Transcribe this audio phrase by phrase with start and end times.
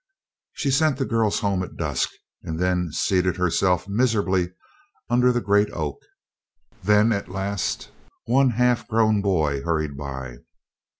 [0.53, 2.09] She sent the girls home at dusk
[2.41, 4.51] and then seated herself miserably
[5.11, 6.01] under the great oak;
[6.81, 7.91] then at last
[8.25, 10.37] one half grown boy hurried by.